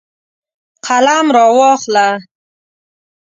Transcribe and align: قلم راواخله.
قلم 0.87 1.27
راواخله. 1.35 2.07